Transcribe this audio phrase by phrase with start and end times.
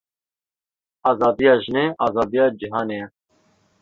[1.09, 3.05] Azadiya jinê azadiya cîhanê ye.